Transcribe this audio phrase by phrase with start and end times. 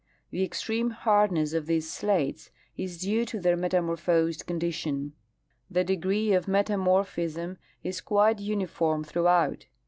[0.31, 5.13] The extreme hardness of these slates is due to their metamorphosed condition.
[5.69, 9.67] The degree of meta morphism is quite uniform throughout.